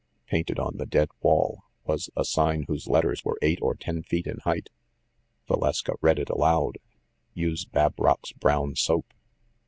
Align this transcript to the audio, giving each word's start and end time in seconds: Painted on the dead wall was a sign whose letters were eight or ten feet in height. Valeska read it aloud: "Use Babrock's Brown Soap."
Painted 0.25 0.57
on 0.57 0.77
the 0.77 0.87
dead 0.87 1.09
wall 1.21 1.59
was 1.85 2.09
a 2.17 2.25
sign 2.25 2.63
whose 2.63 2.87
letters 2.87 3.23
were 3.23 3.37
eight 3.43 3.59
or 3.61 3.75
ten 3.75 4.01
feet 4.01 4.25
in 4.25 4.39
height. 4.45 4.71
Valeska 5.47 5.93
read 6.01 6.17
it 6.17 6.31
aloud: 6.31 6.79
"Use 7.35 7.65
Babrock's 7.65 8.31
Brown 8.31 8.75
Soap." 8.75 9.05